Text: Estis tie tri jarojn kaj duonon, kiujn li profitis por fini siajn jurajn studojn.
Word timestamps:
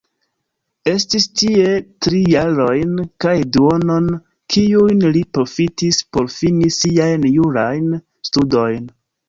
Estis 0.91 1.27
tie 1.41 1.67
tri 2.05 2.21
jarojn 2.31 2.95
kaj 3.27 3.35
duonon, 3.59 4.09
kiujn 4.55 5.07
li 5.19 5.23
profitis 5.39 6.03
por 6.19 6.33
fini 6.39 6.73
siajn 6.81 7.31
jurajn 7.39 7.97
studojn. 8.33 8.93